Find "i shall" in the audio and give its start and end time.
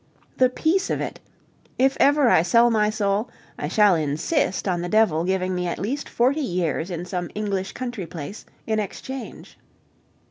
3.59-3.93